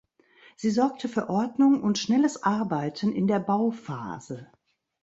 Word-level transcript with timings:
Sie 0.55 0.71
sorgte 0.71 1.07
für 1.07 1.29
Ordnung 1.29 1.83
und 1.83 1.99
schnelles 1.99 2.41
Arbeiten 2.41 3.11
in 3.13 3.27
der 3.27 3.37
Bauphase. 3.39 4.49